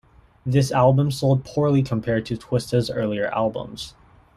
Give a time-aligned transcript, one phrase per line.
[0.47, 3.93] This album sold poorly compared to Twista's earlier albums.